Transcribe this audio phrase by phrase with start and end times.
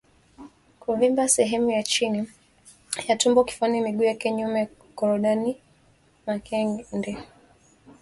[0.79, 2.27] Kuvimba sehemu ya chini
[3.07, 5.57] ya tumbo kifuani miguu ya nyuma na korodani
[6.25, 7.17] makende